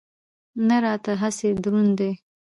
[0.67, 2.11] نه راته هسې دروند دی.